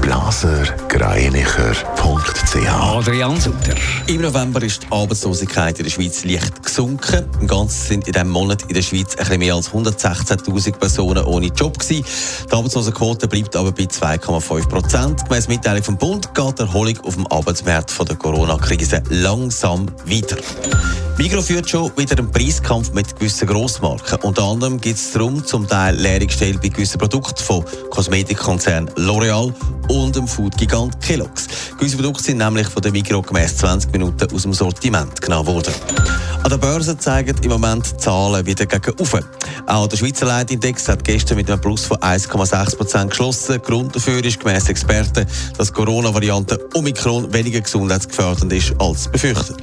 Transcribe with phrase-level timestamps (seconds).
[0.00, 3.74] blasergreinicher.ch Adrian Sutter.
[4.06, 7.26] Im November ist die Arbeitslosigkeit in der Schweiz leicht gesunken.
[7.40, 11.24] Im Ganzen sind in diesem Monat in der Schweiz ein bisschen mehr als 116.000 Personen
[11.24, 12.04] ohne Job gewesen.
[12.48, 15.28] Die Arbeitslosenquote bleibt aber bei 2,5 Prozent.
[15.28, 20.36] Gemäss Mitteilung vom Bund geht die Erholung auf dem Arbeitsmarkt von der Corona-Krise langsam weiter.
[21.16, 24.18] Migro führt schon wieder einen Preiskampf mit gewissen Grossmarken.
[24.22, 29.54] Unter anderem geht es darum, zum Teil Leergestellt bei gewissen Produkten von Kosmetikkonzern L'Oreal
[29.88, 31.46] und dem Foodgigant Kellogg's.
[31.78, 35.74] Gewisse Produkte sind nämlich von der Migro gemäss 20 Minuten aus dem Sortiment genommen worden.
[36.42, 39.24] An der Börse zeigen im Moment Zahlen wieder gegen oben.
[39.66, 43.62] Auch der Schweizer Leitindex hat gestern mit einem Plus von 1,6 Prozent geschlossen.
[43.62, 49.62] Grund dafür ist gemäss Experten, dass Corona-Variante Omikron weniger gesundheitsgefährdend ist als befürchtet.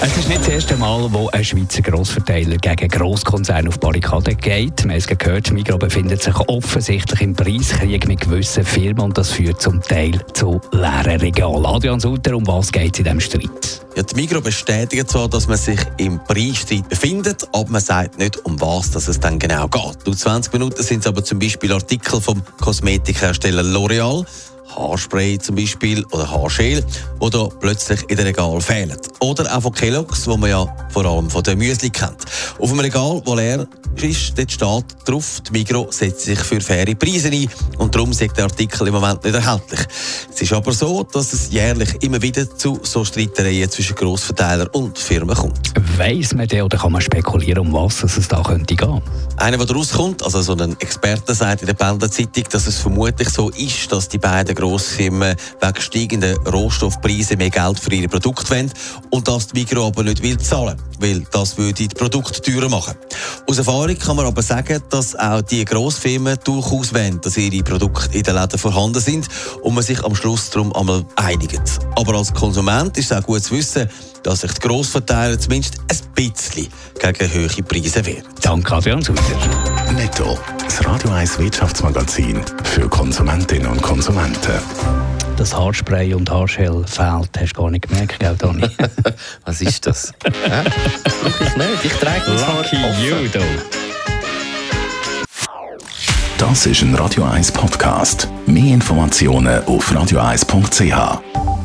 [0.00, 4.82] Es ist nicht das erste Mal, wo ein Schweizer Grossverteiler gegen Grosskonzerne auf Barrikaden geht.
[4.82, 9.60] Haben es gehört, Migros befindet sich offensichtlich im Preiskrieg mit gewissen Firmen und das führt
[9.60, 11.66] zum Teil zu leeren Regalen.
[11.66, 13.82] Adrian Sutter, um was geht es in diesem Streit?
[13.96, 18.36] Ja, die Migros bestätigt zwar, dass man sich im Preisstreit befindet, aber man sagt nicht,
[18.44, 20.06] um was dass es dann genau geht.
[20.06, 24.24] Nur 20 Minuten sind es aber zum Beispiel Artikel vom Kosmetikhersteller L'Oreal,
[24.76, 26.84] Haarspray zum Beispiel oder Haarschäl,
[27.22, 28.96] die da plötzlich in den Regal fehlen.
[29.20, 32.24] Oder auch von Kellogg's, wo man ja vor allem von der Müsli kennt.
[32.58, 33.66] Auf dem Regal, wo leer
[34.02, 38.20] ist, dort steht drauf, die Migros setzt sich für faire Preise ein und darum ist
[38.20, 39.80] der Artikel im Moment nicht erhältlich.
[40.32, 44.98] Es ist aber so, dass es jährlich immer wieder zu so Streitereien zwischen Grossverteilern und
[44.98, 45.72] Firmen kommt.
[45.96, 49.02] Weiss man denn oder kann man spekulieren, um was es da könnte gehen?
[49.36, 53.50] Einer, der rauskommt, also so ein Experte sagt in der Pendelzeitung, dass es vermutlich so
[53.50, 58.72] ist, dass die beiden Grossfirmen wegen steigender Rohstoffpreise mehr Geld für ihre Produkte wollen
[59.10, 62.94] und dass die Migros aber nicht will zahlen weil das würde die Produkte teurer machen.
[63.48, 68.16] Aus Erfahrung kann man aber sagen, dass auch die Grossfirmen durchaus wollen, dass ihre Produkte
[68.16, 69.28] in den Läden vorhanden sind
[69.62, 71.62] und man sich am Schluss darum einmal einigt.
[71.96, 73.88] Aber als Konsument ist es auch gut zu wissen,
[74.22, 76.68] dass sich die Grossverteiler zumindest ein bisschen
[76.98, 78.24] gegen höhere Preise wehren.
[78.42, 79.22] Danke, Adrian Sutter.
[79.98, 80.38] Netto.
[80.62, 84.52] Das Radio 1 Wirtschaftsmagazin für Konsumentinnen und Konsumenten
[85.36, 87.30] das Haarspray und Haarschell fehlt.
[87.38, 88.68] Hast du gar nicht gemerkt, gell, Dani?
[89.44, 90.12] Was ist das?
[90.24, 90.64] ja?
[90.64, 91.84] Ich nicht.
[91.84, 92.76] Ich trage das Lucky
[93.06, 93.42] you, though.
[96.38, 98.28] Das ist ein Radio 1 Podcast.
[98.46, 101.57] Mehr Informationen auf radio1.ch.